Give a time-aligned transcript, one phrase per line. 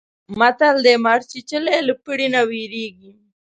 [0.39, 3.11] متل دی: مار چیچلی له پړي نه وېرېږي.